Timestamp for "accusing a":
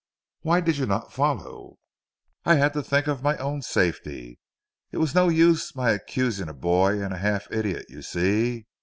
5.91-6.55